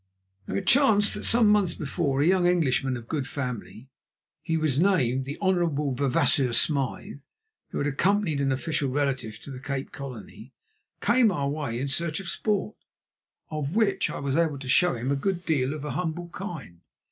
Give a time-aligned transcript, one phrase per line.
[0.47, 5.25] Now it chanced that some months before a young Englishman of good family—he was named
[5.25, 10.53] the Honourable Vavasseur Smyth—who had accompanied an official relative to the Cape Colony,
[11.01, 12.75] came our way in search of sport,
[13.51, 16.81] of which I was able to show him a good deal of a humble kind.